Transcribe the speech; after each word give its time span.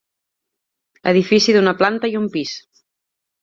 Edifici 1.11 1.55
d'una 1.59 1.75
planta 1.83 2.11
i 2.15 2.19
un 2.23 2.27
pis. 2.37 2.57